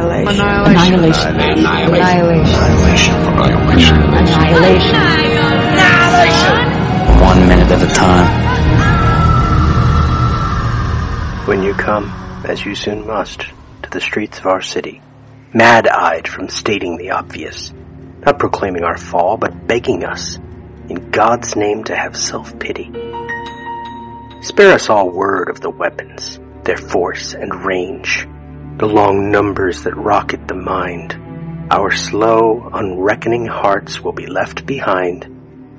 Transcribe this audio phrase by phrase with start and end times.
[0.00, 1.36] Annihilation.
[1.36, 1.36] Annihilation.
[1.36, 3.14] Annihilation.
[4.14, 4.96] Annihilation.
[5.76, 6.66] Annihilation.
[7.20, 8.26] One minute at a time.
[11.46, 12.10] When you come,
[12.46, 13.40] as you soon must,
[13.82, 15.02] to the streets of our city,
[15.52, 17.74] mad-eyed from stating the obvious,
[18.24, 20.38] not proclaiming our fall, but begging us,
[20.88, 22.90] in God's name, to have self-pity.
[24.42, 28.26] Spare us all word of the weapons, their force and range,
[28.80, 31.12] the long numbers that rocket the mind.
[31.70, 35.26] Our slow, unreckoning hearts will be left behind,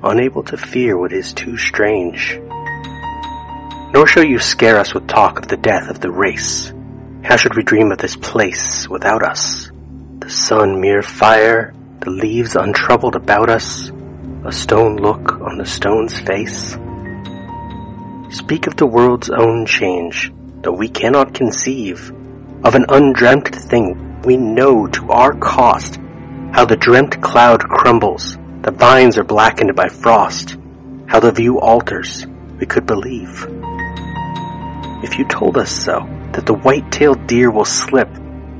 [0.04, 2.38] unable to fear what is too strange.
[3.92, 6.72] Nor shall you scare us with talk of the death of the race.
[7.24, 9.68] How should we dream of this place without us?
[10.20, 13.90] The sun mere fire, the leaves untroubled about us,
[14.44, 16.78] a stone look on the stone's face.
[18.30, 20.32] Speak of the world's own change,
[20.62, 22.12] though we cannot conceive
[22.64, 25.98] of an undreamt thing we know to our cost
[26.52, 30.56] how the dreamt cloud crumbles, the vines are blackened by frost,
[31.06, 32.26] how the view alters,
[32.60, 33.46] we could believe.
[35.02, 38.08] If you told us so, that the white-tailed deer will slip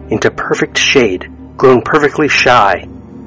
[0.09, 2.87] into perfect shade, grown perfectly shy,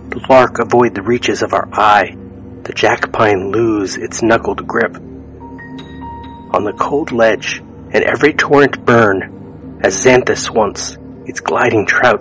[0.09, 2.18] the lark avoid the reaches of our eye,
[2.64, 4.96] the jackpine lose its knuckled grip.
[4.98, 9.34] On the cold ledge, and every torrent burn,
[9.86, 10.97] as Xanthus once,
[11.28, 12.19] its gliding trout,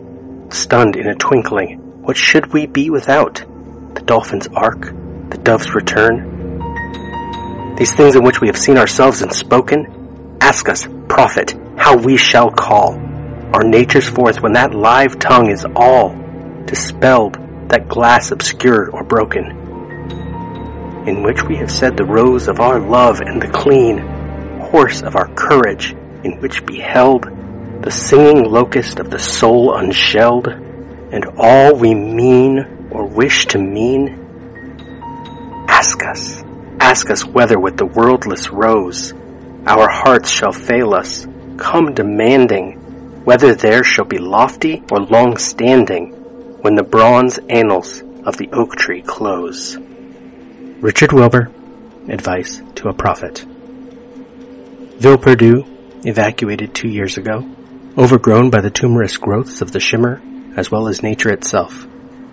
[0.51, 3.37] stunned in a twinkling, what should we be without?
[3.95, 4.93] The dolphin's ark,
[5.31, 6.59] the dove's return?
[7.77, 12.19] These things in which we have seen ourselves and spoken, ask us, prophet, how we
[12.19, 12.97] shall call
[13.55, 16.11] our nature's forth when that live tongue is all
[16.67, 17.39] dispelled,
[17.71, 19.47] that glass obscured or broken,
[21.09, 24.01] in which we have said the rose of our love and the clean
[24.61, 25.93] horse of our courage,
[26.25, 27.34] in which beheld
[27.85, 34.21] the singing locust of the soul unshelled, and all we mean or wish to mean?
[35.69, 36.43] Ask us,
[36.81, 39.13] ask us whether with the worldless rose
[39.67, 41.27] our hearts shall fail us,
[41.57, 42.73] come demanding
[43.25, 46.13] whether there shall be lofty or long standing
[46.61, 49.79] when the bronze annals of the oak tree close.
[50.81, 51.51] Richard Wilbur,
[52.09, 53.39] Advice to a Prophet.
[54.99, 55.65] Ville Perdue,
[56.05, 57.49] evacuated two years ago,
[57.97, 60.21] overgrown by the tumorous growths of the shimmer
[60.57, 61.87] as well as nature itself.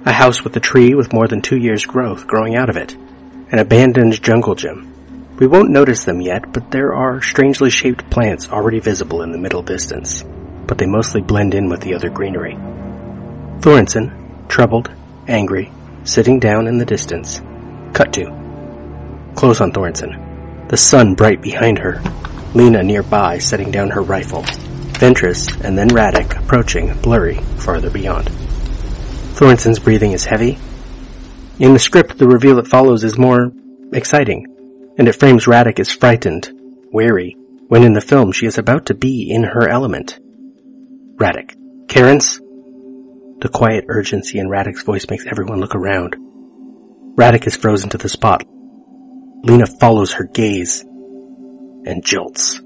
[0.06, 2.96] A house with a tree with more than two years' growth growing out of it.
[3.52, 5.36] An abandoned jungle gym.
[5.38, 9.38] We won't notice them yet, but there are strangely shaped plants already visible in the
[9.38, 10.24] middle distance,
[10.68, 12.56] but they mostly blend in with the other greenery.
[13.60, 14.92] Thorensen, troubled,
[15.28, 15.72] angry,
[16.04, 17.42] sitting down in the distance.
[17.94, 18.26] Cut to.
[19.36, 20.68] Close on Thorensen.
[20.70, 22.02] The sun bright behind her.
[22.54, 24.46] Lena nearby setting down her rifle.
[25.02, 28.28] Ventress and then Radek approaching, blurry, farther beyond.
[29.34, 30.60] Thorensen's breathing is heavy.
[31.58, 33.52] In the script, the reveal that follows is more
[33.94, 34.46] exciting,
[35.00, 36.52] and it frames Radek as frightened,
[36.92, 37.36] wary,
[37.68, 40.20] when in the film she is about to be in her element.
[41.16, 41.56] Radek.
[41.88, 42.38] Karens?
[42.38, 46.16] The quiet urgency in Radek's voice makes everyone look around.
[47.16, 48.44] Radek is frozen to the spot.
[49.42, 52.62] Lena follows her gaze and jolts.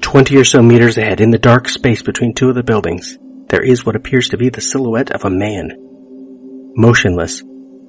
[0.00, 3.62] Twenty or so meters ahead, in the dark space between two of the buildings, there
[3.62, 5.72] is what appears to be the silhouette of a man.
[6.76, 7.42] Motionless,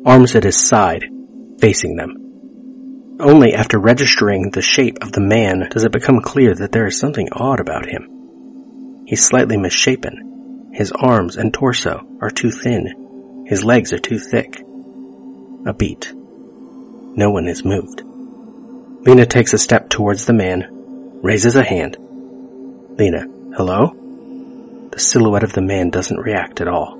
[0.05, 1.05] arms at his side,
[1.59, 2.15] facing them.
[3.19, 6.97] Only after registering the shape of the man does it become clear that there is
[6.97, 9.03] something odd about him.
[9.05, 10.69] He's slightly misshapen.
[10.73, 13.43] His arms and torso are too thin.
[13.45, 14.61] His legs are too thick.
[15.65, 16.13] A beat.
[16.15, 18.03] No one is moved.
[19.05, 20.78] Lena takes a step towards the man,
[21.21, 21.97] raises a hand.
[22.97, 23.25] Lena,
[23.55, 23.93] hello?
[24.91, 26.97] The silhouette of the man doesn't react at all.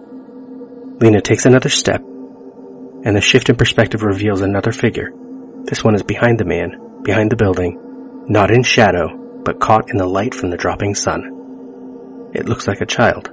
[1.00, 5.12] Lena takes another step, and the shift in perspective reveals another figure.
[5.63, 9.07] This one is behind the man, behind the building, not in shadow,
[9.44, 12.30] but caught in the light from the dropping sun.
[12.33, 13.30] It looks like a child.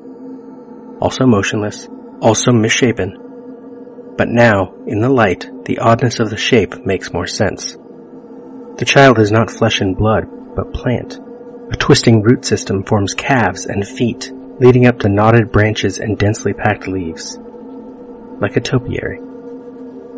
[1.01, 1.89] Also motionless,
[2.21, 4.15] also misshapen.
[4.17, 7.77] But now, in the light, the oddness of the shape makes more sense.
[8.77, 11.21] The child is not flesh and blood, but plant.
[11.71, 16.53] A twisting root system forms calves and feet, leading up to knotted branches and densely
[16.53, 17.39] packed leaves.
[18.41, 19.21] Like a topiary.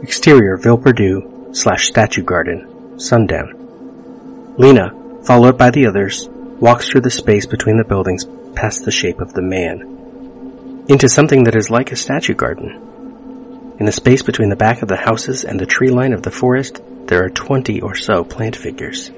[0.03, 4.55] Exterior Ville Perdue slash statue garden, sundown.
[4.57, 4.95] Lena,
[5.25, 8.25] followed by the others, walks through the space between the buildings
[8.55, 10.85] past the shape of the man.
[10.89, 13.77] Into something that is like a statue garden.
[13.79, 16.31] In the space between the back of the houses and the tree line of the
[16.31, 19.11] forest, there are twenty or so plant figures.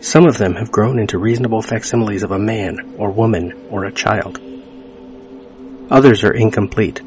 [0.00, 3.92] Some of them have grown into reasonable facsimiles of a man, or woman, or a
[3.92, 4.40] child.
[5.90, 7.00] Others are incomplete,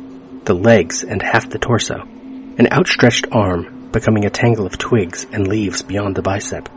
[0.45, 2.01] the legs and half the torso,
[2.57, 6.69] an outstretched arm becoming a tangle of twigs and leaves beyond the bicep.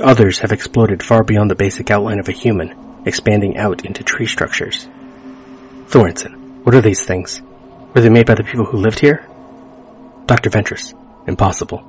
[0.00, 4.26] Others have exploded far beyond the basic outline of a human, expanding out into tree
[4.26, 4.88] structures.
[5.88, 7.42] Thorensen, what are these things?
[7.94, 9.26] Were they made by the people who lived here?
[10.26, 10.48] Dr.
[10.48, 10.94] Ventress,
[11.26, 11.84] impossible.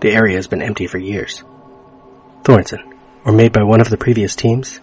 [0.00, 1.42] The area has been empty for years.
[2.46, 2.94] Thorensen,
[3.24, 4.78] or made by one of the previous teams?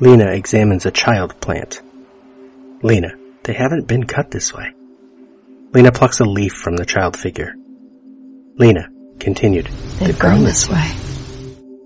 [0.00, 1.82] Lena examines a child plant.
[2.82, 3.12] Lena,
[3.42, 4.72] they haven't been cut this way.
[5.74, 7.54] Lena plucks a leaf from the child figure.
[8.56, 8.88] Lena,
[9.18, 9.66] continued.
[9.98, 10.90] They've grown this way.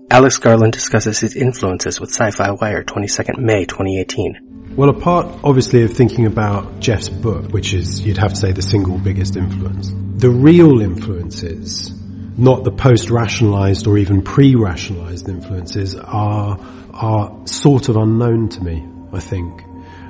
[0.09, 4.75] Alex Garland discusses his influences with Sci-Fi Wire 22nd May 2018.
[4.77, 8.61] Well, apart obviously of thinking about Jeff's book, which is, you'd have to say, the
[8.61, 11.98] single biggest influence, the real influences,
[12.39, 16.59] not the post-rationalized or even pre-rationalized influences, are,
[16.93, 19.63] are sort of unknown to me, I think.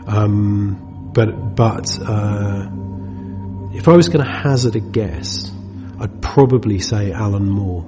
[0.08, 2.70] Um, but, but, uh,
[3.74, 5.52] if I was going to hazard a guess,
[6.00, 7.86] I'd probably say Alan Moore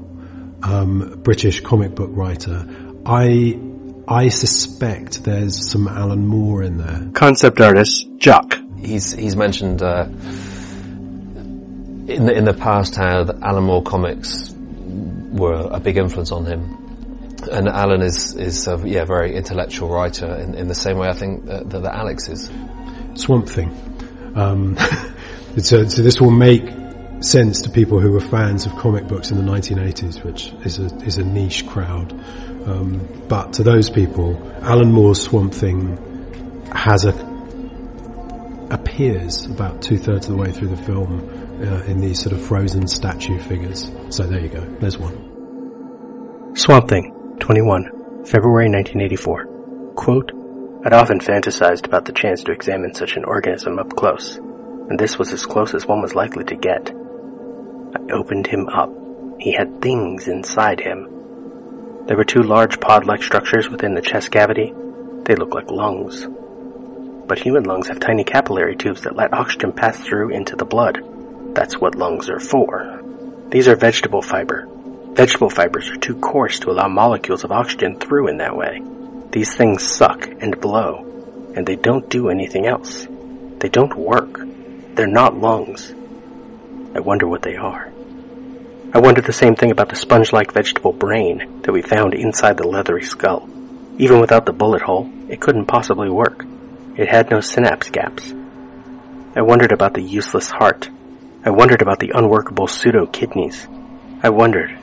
[0.63, 2.67] um, British comic book writer.
[3.05, 3.59] I
[4.07, 7.09] I suspect there's some Alan Moore in there.
[7.13, 8.57] Concept artist Jock.
[8.77, 10.07] He's he's mentioned uh,
[12.13, 14.53] in the in the past how the Alan Moore comics
[15.31, 16.77] were a big influence on him.
[17.51, 21.13] And Alan is is a yeah very intellectual writer in, in the same way I
[21.13, 22.51] think that, that Alex is.
[23.15, 23.69] Swamp Thing.
[24.35, 24.77] Um,
[25.57, 26.63] so, so this will make
[27.21, 30.85] sense to people who were fans of comic books in the 1980s, which is a,
[31.05, 32.11] is a niche crowd.
[32.65, 35.97] Um, but to those people, Alan Moore's Swamp Thing
[36.73, 37.31] has a
[38.71, 41.19] appears about two thirds of the way through the film
[41.61, 43.91] uh, in these sort of frozen statue figures.
[44.09, 44.61] So there you go.
[44.79, 46.55] There's one.
[46.55, 49.93] Swamp Thing, 21, February 1984.
[49.95, 50.31] Quote,
[50.83, 55.19] I'd often fantasized about the chance to examine such an organism up close, and this
[55.19, 56.91] was as close as one was likely to get.
[56.91, 58.89] I opened him up.
[59.39, 61.07] He had things inside him.
[62.07, 64.73] There were two large pod-like structures within the chest cavity.
[65.23, 66.27] They looked like lungs.
[67.27, 70.99] But human lungs have tiny capillary tubes that let oxygen pass through into the blood.
[71.53, 73.01] That's what lungs are for.
[73.49, 74.67] These are vegetable fiber.
[75.13, 78.81] Vegetable fibers are too coarse to allow molecules of oxygen through in that way.
[79.31, 83.07] These things suck and blow, and they don't do anything else.
[83.59, 84.39] They don't work.
[84.95, 85.93] They're not lungs.
[86.95, 87.91] I wonder what they are.
[88.93, 92.67] I wonder the same thing about the sponge-like vegetable brain that we found inside the
[92.67, 93.49] leathery skull.
[93.97, 96.45] Even without the bullet hole, it couldn't possibly work.
[96.97, 98.33] It had no synapse gaps.
[99.35, 100.89] I wondered about the useless heart.
[101.43, 103.67] I wondered about the unworkable pseudo-kidneys.
[104.21, 104.77] I wondered.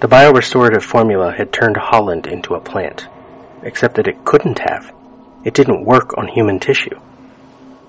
[0.00, 3.06] The biorestorative formula had turned Holland into a plant,
[3.62, 4.94] except that it couldn't have.
[5.44, 6.98] It didn't work on human tissue.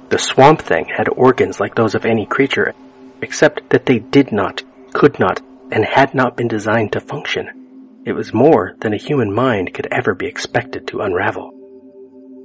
[0.10, 2.74] The swamp thing had organs like those of any creature
[3.22, 4.64] except that they did not,
[4.94, 5.42] could not,
[5.72, 8.02] and had not been designed to function.
[8.06, 11.52] It was more than a human mind could ever be expected to unravel.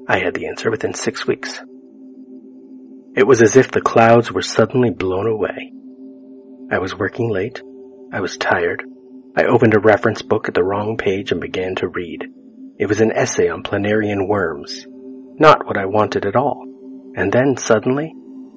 [0.07, 1.61] I had the answer within six weeks.
[3.17, 5.73] It was as if the clouds were suddenly blown away.
[6.71, 7.63] I was working late.
[8.13, 8.85] I was tired.
[9.35, 12.27] I opened a reference book at the wrong page and began to read.
[12.79, 14.87] It was an essay on planarian worms.
[15.39, 16.63] Not what I wanted at all.
[17.17, 18.13] And then suddenly,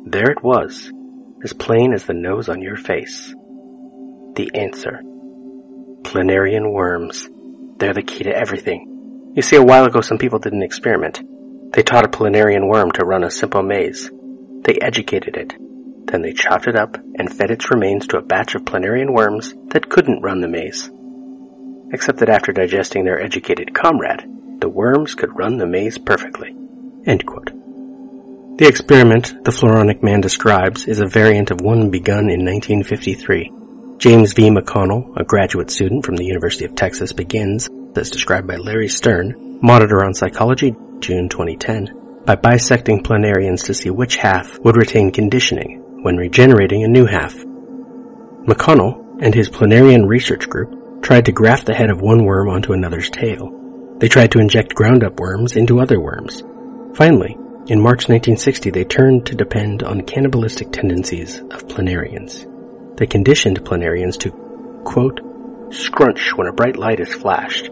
[0.05, 0.91] there it was,
[1.41, 3.33] as plain as the nose on your face.
[4.35, 4.99] The answer.
[6.01, 7.29] Planarian worms.
[7.77, 9.31] They're the key to everything.
[9.35, 11.21] You see, a while ago some people did an experiment.
[11.71, 14.11] They taught a planarian worm to run a simple maze.
[14.63, 15.53] They educated it.
[16.05, 19.53] Then they chopped it up and fed its remains to a batch of planarian worms
[19.67, 20.89] that couldn't run the maze.
[21.91, 24.23] Except that after digesting their educated comrade,
[24.59, 26.55] the worms could run the maze perfectly.
[28.59, 33.51] The experiment the Floronic Man describes is a variant of one begun in 1953.
[33.97, 34.49] James V.
[34.49, 39.59] McConnell, a graduate student from the University of Texas, begins, as described by Larry Stern,
[39.61, 41.87] Monitor on Psychology, June 2010,
[42.25, 47.35] by bisecting planarians to see which half would retain conditioning when regenerating a new half.
[47.35, 52.73] McConnell and his planarian research group tried to graft the head of one worm onto
[52.73, 53.55] another's tail.
[53.97, 56.43] They tried to inject ground up worms into other worms.
[56.95, 62.47] Finally, in March 1960, they turned to depend on cannibalistic tendencies of planarians.
[62.97, 64.31] They conditioned planarians to,
[64.83, 65.19] quote,
[65.71, 67.69] scrunch when a bright light is flashed.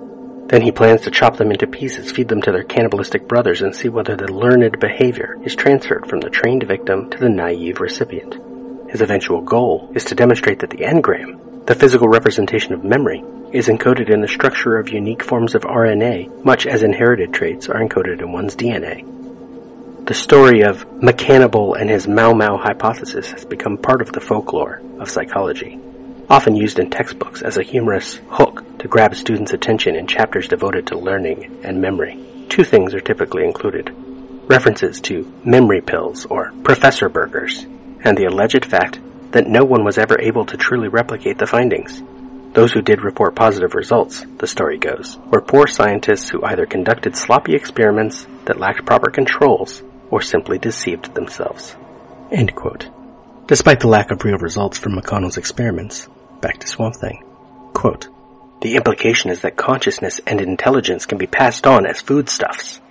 [0.47, 3.75] Then he plans to chop them into pieces, feed them to their cannibalistic brothers, and
[3.75, 8.37] see whether the learned behavior is transferred from the trained victim to the naive recipient.
[8.89, 13.67] His eventual goal is to demonstrate that the engram, the physical representation of memory, is
[13.67, 18.21] encoded in the structure of unique forms of RNA, much as inherited traits are encoded
[18.21, 19.03] in one's DNA.
[20.07, 24.81] the story of McCannibal and his Mau Mau hypothesis has become part of the folklore
[24.99, 25.77] of psychology,
[26.29, 30.87] often used in textbooks as a humorous hook to grab students' attention in chapters devoted
[30.87, 32.19] to learning and memory.
[32.49, 33.93] Two things are typically included.
[34.47, 37.65] References to memory pills or professor burgers,
[38.03, 38.99] and the alleged fact
[39.31, 42.01] that no one was ever able to truly replicate the findings.
[42.53, 47.15] Those who did report positive results, the story goes, were poor scientists who either conducted
[47.15, 51.75] sloppy experiments that lacked proper controls or simply deceived themselves.
[53.47, 56.07] Despite the lack of real results from McConnell's experiments,
[56.41, 57.23] back to Swamp Thing.
[57.73, 58.07] Quote,
[58.61, 62.81] the implication is that consciousness and intelligence can be passed on as foodstuffs.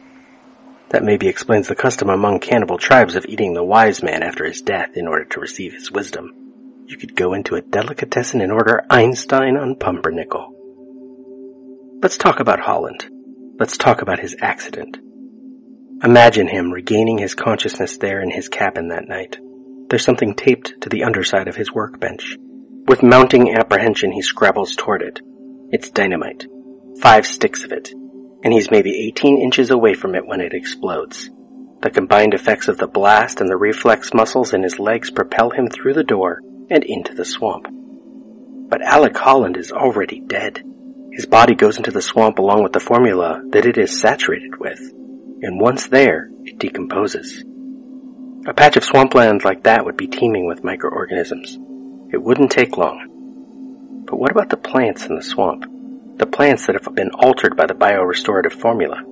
[0.90, 4.62] That maybe explains the custom among cannibal tribes of eating the wise man after his
[4.62, 6.32] death in order to receive his wisdom.
[6.86, 10.52] You could go into a delicatessen and order Einstein on pumpernickel.
[12.00, 13.08] Let's talk about Holland.
[13.58, 14.98] Let's talk about his accident.
[16.04, 19.38] Imagine him regaining his consciousness there in his cabin that night.
[19.88, 22.36] There's something taped to the underside of his workbench.
[22.88, 25.20] With mounting apprehension, he scrabbles toward it.
[25.70, 26.46] It's dynamite.
[27.00, 27.92] Five sticks of it.
[28.44, 31.28] And he's maybe 18 inches away from it when it explodes.
[31.82, 35.68] The combined effects of the blast and the reflex muscles in his legs propel him
[35.68, 37.66] through the door and into the swamp.
[38.68, 40.62] But Alec Holland is already dead.
[41.12, 44.78] His body goes into the swamp along with the formula that it is saturated with.
[45.42, 47.42] And once there, it decomposes.
[48.46, 51.58] A patch of swampland like that would be teeming with microorganisms.
[52.12, 54.04] It wouldn't take long.
[54.06, 55.64] But what about the plants in the swamp?
[56.18, 59.02] The plants that have been altered by the biorestorative formula.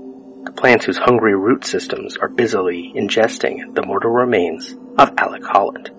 [0.45, 5.91] The plants whose hungry root systems are busily ingesting the mortal remains of Alec Holland.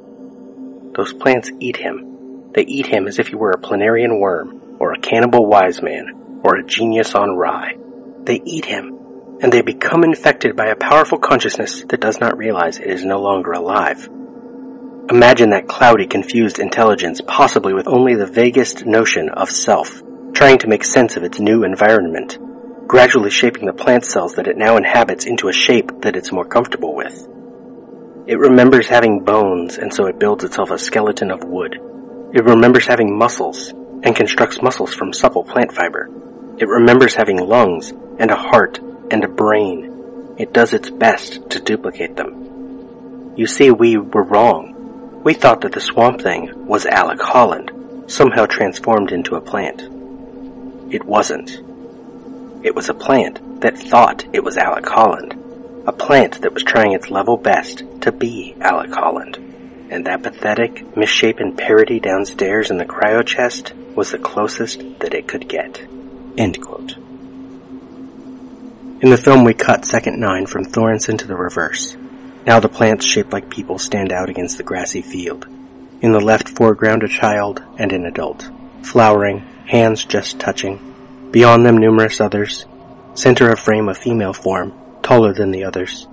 [0.95, 2.51] Those plants eat him.
[2.53, 6.39] They eat him as if he were a planarian worm, or a cannibal wise man,
[6.43, 7.75] or a genius on rye.
[8.23, 8.97] They eat him,
[9.41, 13.19] and they become infected by a powerful consciousness that does not realize it is no
[13.19, 14.09] longer alive.
[15.09, 20.01] Imagine that cloudy, confused intelligence, possibly with only the vaguest notion of self,
[20.33, 22.39] trying to make sense of its new environment,
[22.87, 26.43] gradually shaping the plant cells that it now inhabits into a shape that it's more
[26.43, 27.27] comfortable with.
[28.25, 31.75] It remembers having bones, and so it builds itself a skeleton of wood.
[32.33, 33.69] It remembers having muscles,
[34.01, 36.09] and constructs muscles from supple plant fiber.
[36.57, 38.79] It remembers having lungs, and a heart,
[39.11, 40.35] and a brain.
[40.39, 43.33] It does its best to duplicate them.
[43.35, 44.74] You see, we were wrong.
[45.25, 47.71] We thought that the swamp thing was Alec Holland,
[48.07, 49.81] somehow transformed into a plant.
[50.93, 51.49] It wasn't.
[52.63, 55.41] It was a plant that thought it was Alec Holland
[55.87, 59.37] a plant that was trying its level best to be Alec Holland.
[59.91, 65.27] And that pathetic, misshapen parody downstairs in the cryo chest was the closest that it
[65.27, 65.79] could get.
[66.37, 66.97] End quote.
[69.01, 71.95] In the film we cut second nine from Thorensen to the reverse.
[72.45, 75.47] Now the plants shaped like people stand out against the grassy field.
[76.01, 78.49] In the left foreground a child and an adult.
[78.83, 81.29] Flowering, hands just touching.
[81.31, 82.65] Beyond them numerous others.
[83.15, 86.07] Center of frame a female form, taller than the others.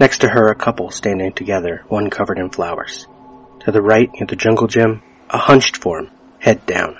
[0.00, 3.06] Next to her, a couple standing together, one covered in flowers.
[3.60, 6.98] To the right, near the jungle gym, a hunched form, head down.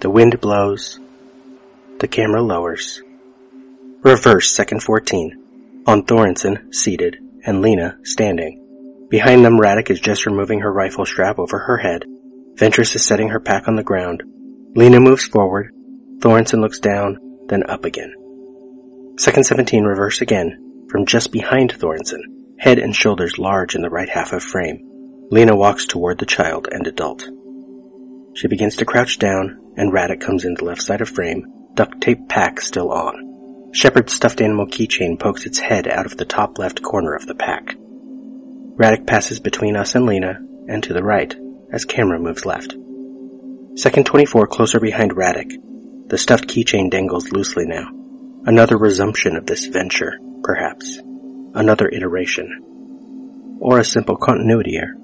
[0.00, 0.98] The wind blows.
[1.98, 3.00] The camera lowers.
[4.02, 5.84] Reverse, second 14.
[5.86, 9.06] On Thorensen, seated, and Lena, standing.
[9.10, 12.04] Behind them, Radek is just removing her rifle strap over her head.
[12.54, 14.22] Ventress is setting her pack on the ground.
[14.74, 15.72] Lena moves forward.
[16.18, 17.18] Thorensen looks down,
[17.48, 18.14] then up again.
[19.18, 22.22] Second 17 reverse again, from just behind Thorensen,
[22.58, 24.80] head and shoulders large in the right half of frame.
[25.30, 27.28] Lena walks toward the child and adult.
[28.34, 31.44] She begins to crouch down, and Radek comes in the left side of frame,
[31.74, 33.31] duct tape pack still on.
[33.72, 37.34] Shepard's stuffed animal keychain pokes its head out of the top left corner of the
[37.34, 37.74] pack.
[38.76, 40.38] Radek passes between us and Lena,
[40.68, 41.34] and to the right,
[41.72, 42.74] as camera moves left.
[43.74, 46.08] Second 24 closer behind Radek.
[46.08, 47.88] The stuffed keychain dangles loosely now.
[48.44, 50.98] Another resumption of this venture, perhaps.
[51.54, 53.58] Another iteration.
[53.58, 54.94] Or a simple continuity error.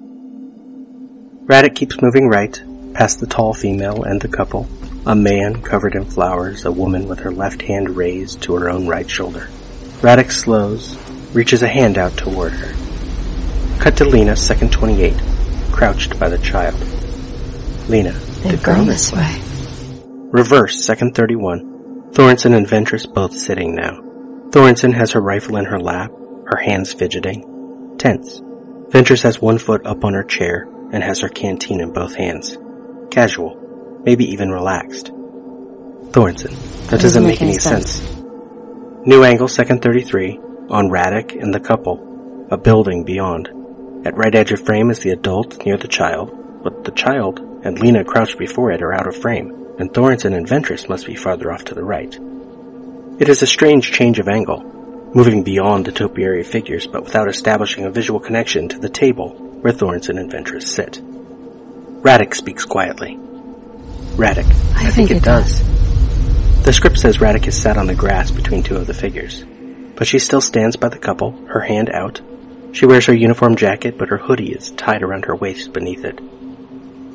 [1.45, 2.61] Radek keeps moving right,
[2.93, 4.67] past the tall female and the couple.
[5.05, 8.87] A man covered in flowers, a woman with her left hand raised to her own
[8.87, 9.47] right shoulder.
[10.01, 10.97] Radek slows,
[11.33, 12.73] reaches a hand out toward her.
[13.79, 15.13] Cut to Lena, second 28,
[15.71, 16.79] crouched by the child.
[17.87, 18.11] Lena.
[18.11, 19.41] They go this way.
[20.31, 22.11] Reverse, second 31.
[22.11, 24.01] Thorensen and Ventress both sitting now.
[24.49, 26.11] Thorensen has her rifle in her lap,
[26.45, 27.95] her hands fidgeting.
[27.97, 28.41] Tense.
[28.89, 32.57] Ventress has one foot up on her chair and has her canteen in both hands.
[33.11, 33.58] Casual.
[34.05, 35.11] Maybe even relaxed.
[36.11, 36.55] Thorensen,
[36.89, 38.01] That doesn't, make, any sense.
[39.05, 40.39] New angle, second 33,
[40.69, 42.47] on Radek and the couple.
[42.51, 43.47] a building beyond.
[44.05, 47.77] At right edge of frame is the adult near the child, but the child and
[47.77, 51.51] Lena crouched before it are out of frame, and Thorensen and Ventress must be farther
[51.51, 52.17] off to the right.
[53.19, 54.63] It is a strange change of angle,
[55.13, 59.29] moving beyond the topiary figures but without establishing a visual connection to the table
[59.61, 61.01] where Thorensen and Ventress sit.
[62.01, 63.19] Radek speaks quietly.
[64.15, 65.59] Radek, I, I think, think, it, does.
[65.59, 66.63] does.
[66.63, 69.43] The script says Radek is sat on the grass between two of the figures,
[69.95, 72.21] but she still stands by the couple, her hand out.
[72.73, 76.19] She wears her uniform jacket, but her hoodie is tied around her waist beneath it.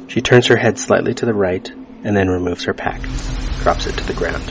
[0.09, 1.71] She turns her head slightly to the right
[2.05, 3.01] and then removes her pack,
[3.63, 4.43] drops it to the ground.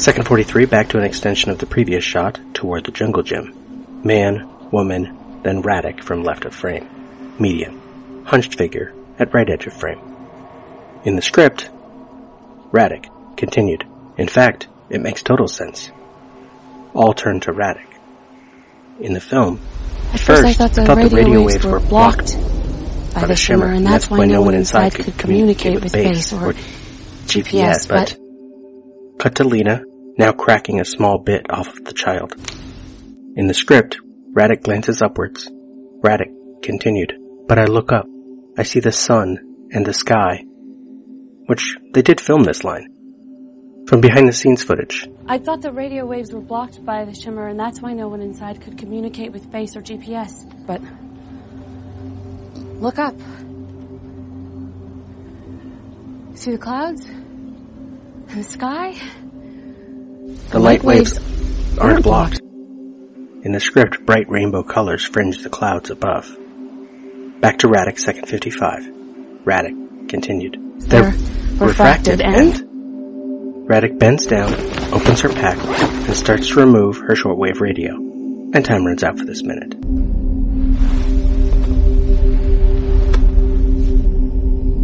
[0.00, 4.02] Second 43 back to an extension of the previous shot toward the jungle gym.
[4.04, 6.88] Man, woman, then Radek from left of frame.
[7.38, 7.80] Median.
[8.24, 10.13] Hunched figure at right edge of frame.
[11.04, 11.68] In the script,
[12.72, 13.86] Radek continued.
[14.16, 15.90] In fact, it makes total sense.
[16.94, 17.86] All turned to Radek.
[19.00, 19.60] In the film,
[20.14, 22.36] at first, I thought the, I thought radio, the radio, waves were blocked
[23.12, 26.52] by, by the shimmer, and that's why no one inside could communicate with base or
[27.26, 28.16] GPS, but...
[29.18, 29.82] Cut to Lena,
[30.16, 32.34] now cracking a small bit off of the child.
[33.36, 33.98] In the script,
[34.32, 35.50] Radek glances upwards.
[36.00, 37.14] Radek continued,
[37.48, 38.06] but I look up.
[38.56, 40.44] I see the sun and the sky.
[41.46, 42.88] Which, they did film this line.
[43.86, 45.08] From behind the scenes footage.
[45.26, 48.22] I thought the radio waves were blocked by the shimmer and that's why no one
[48.22, 50.32] inside could communicate with base or GPS.
[50.66, 50.80] But...
[52.80, 53.14] Look up.
[56.36, 57.04] See the clouds?
[57.06, 58.92] And the sky?
[58.92, 62.40] The, the light, light waves, waves aren't blocked.
[62.40, 66.26] In the script, bright rainbow colors fringe the clouds above.
[67.40, 68.84] Back to Radek, second 55.
[69.44, 70.56] Radek continued.
[70.80, 72.54] They're, They're refracted, refracted and...
[72.54, 73.68] and...
[73.68, 74.52] Radek bends down,
[74.92, 75.56] opens her pack,
[76.06, 77.94] and starts to remove her shortwave radio.
[77.94, 79.74] And time runs out for this minute.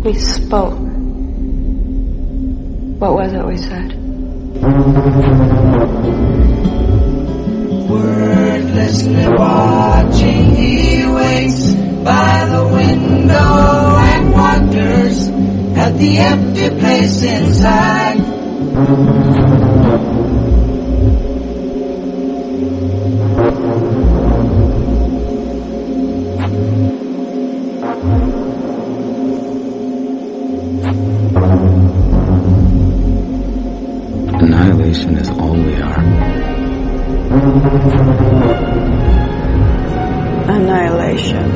[0.02, 0.78] We spoke.
[3.00, 3.92] What was it we said?
[7.86, 15.28] Wordlessly watching, he waits by the window and wonders
[15.76, 18.20] at the empty place inside.
[34.42, 36.00] Annihilation is all we are.
[40.48, 41.50] Annihilation.